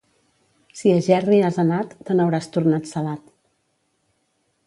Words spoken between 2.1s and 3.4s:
n'hauràs tornat salat.